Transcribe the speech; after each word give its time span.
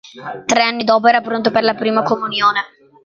Tre 0.47 0.63
anni 0.63 0.83
dopo 0.83 1.07
era 1.09 1.21
pronto 1.21 1.51
per 1.51 1.61
la 1.61 1.75
prima 1.75 2.01
comunione. 2.01 2.61